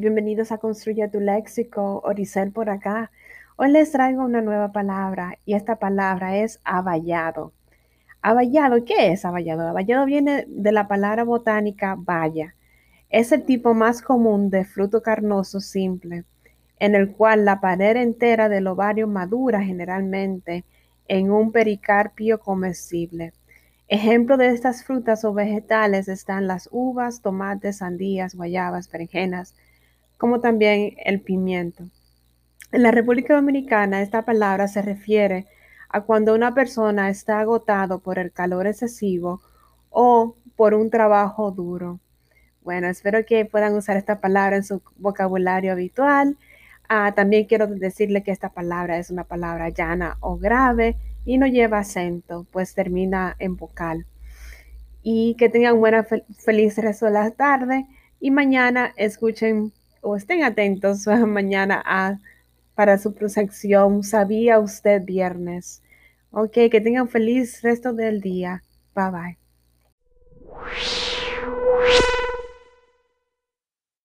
[0.00, 3.10] bienvenidos a Construye tu Léxico, Oricel por acá.
[3.56, 7.52] Hoy les traigo una nueva palabra y esta palabra es aballado.
[8.22, 9.68] Aballado, ¿qué es aballado?
[9.68, 12.54] Aballado viene de la palabra botánica baya.
[13.10, 16.24] Es el tipo más común de fruto carnoso simple,
[16.78, 20.64] en el cual la pared entera del ovario madura generalmente
[21.06, 23.34] en un pericarpio comestible.
[23.94, 29.54] Ejemplo de estas frutas o vegetales están las uvas, tomates, sandías, guayabas, berenjenas,
[30.18, 31.84] como también el pimiento.
[32.72, 35.46] En la República Dominicana esta palabra se refiere
[35.88, 39.40] a cuando una persona está agotado por el calor excesivo
[39.90, 42.00] o por un trabajo duro.
[42.62, 46.36] Bueno, espero que puedan usar esta palabra en su vocabulario habitual.
[46.88, 51.46] Ah, también quiero decirle que esta palabra es una palabra llana o grave y no
[51.46, 54.06] lleva acento, pues termina en vocal.
[55.02, 56.06] Y que tengan buena
[56.38, 57.86] feliz resto de la tarde
[58.20, 62.18] y mañana escuchen o estén atentos mañana a,
[62.74, 65.82] para su sección ¿Sabía usted viernes?
[66.30, 68.62] Ok, que tengan feliz resto del día.
[68.94, 69.43] Bye bye.